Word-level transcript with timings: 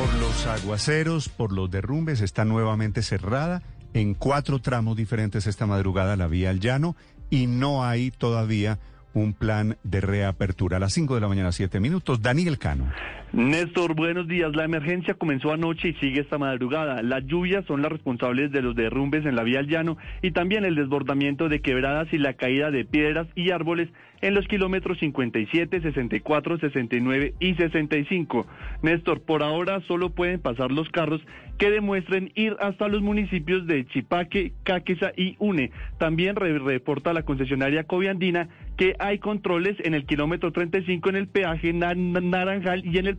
Por 0.00 0.14
los 0.14 0.46
aguaceros, 0.46 1.28
por 1.28 1.52
los 1.52 1.70
derrumbes, 1.70 2.22
está 2.22 2.46
nuevamente 2.46 3.02
cerrada 3.02 3.62
en 3.92 4.14
cuatro 4.14 4.58
tramos 4.58 4.96
diferentes 4.96 5.46
esta 5.46 5.66
madrugada 5.66 6.16
la 6.16 6.26
vía 6.26 6.48
al 6.48 6.58
llano 6.58 6.96
y 7.28 7.46
no 7.46 7.84
hay 7.84 8.10
todavía 8.10 8.78
un 9.12 9.34
plan 9.34 9.76
de 9.82 10.00
reapertura. 10.00 10.78
A 10.78 10.80
las 10.80 10.94
5 10.94 11.16
de 11.16 11.20
la 11.20 11.28
mañana, 11.28 11.52
7 11.52 11.80
minutos. 11.80 12.22
Daniel 12.22 12.58
Cano. 12.58 12.90
Néstor, 13.32 13.94
buenos 13.94 14.26
días. 14.26 14.56
La 14.56 14.64
emergencia 14.64 15.14
comenzó 15.14 15.52
anoche 15.52 15.90
y 15.90 15.94
sigue 15.94 16.20
esta 16.20 16.36
madrugada. 16.36 17.00
Las 17.00 17.24
lluvias 17.26 17.64
son 17.66 17.80
las 17.80 17.92
responsables 17.92 18.50
de 18.50 18.60
los 18.60 18.74
derrumbes 18.74 19.24
en 19.24 19.36
la 19.36 19.44
vía 19.44 19.60
al 19.60 19.68
llano 19.68 19.96
y 20.20 20.32
también 20.32 20.64
el 20.64 20.74
desbordamiento 20.74 21.48
de 21.48 21.60
quebradas 21.60 22.12
y 22.12 22.18
la 22.18 22.32
caída 22.32 22.72
de 22.72 22.84
piedras 22.84 23.28
y 23.36 23.52
árboles 23.52 23.88
en 24.20 24.34
los 24.34 24.46
kilómetros 24.48 24.98
57, 24.98 25.80
64, 25.80 26.58
69 26.58 27.34
y 27.38 27.54
65. 27.54 28.46
Néstor, 28.82 29.22
por 29.22 29.44
ahora 29.44 29.80
solo 29.86 30.10
pueden 30.10 30.40
pasar 30.40 30.72
los 30.72 30.88
carros 30.90 31.20
que 31.58 31.70
demuestren 31.70 32.32
ir 32.34 32.56
hasta 32.60 32.88
los 32.88 33.02
municipios 33.02 33.66
de 33.66 33.86
Chipaque, 33.86 34.52
Caquesa 34.64 35.12
y 35.16 35.36
Une. 35.38 35.70
También 35.98 36.36
reporta 36.36 37.12
la 37.12 37.22
concesionaria 37.22 37.84
Coviandina 37.84 38.48
que 38.76 38.96
hay 38.98 39.18
controles 39.18 39.76
en 39.84 39.92
el 39.92 40.06
kilómetro 40.06 40.52
35 40.52 41.10
en 41.10 41.16
el 41.16 41.28
peaje 41.28 41.72
Naranjal 41.74 42.82
y 42.86 42.96
en 42.96 43.06
el 43.06 43.18